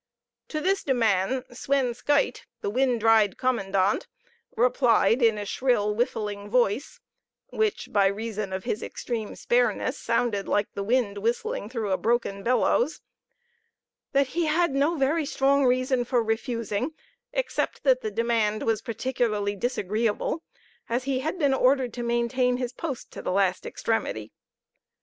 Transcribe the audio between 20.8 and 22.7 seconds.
as he had been ordered to maintain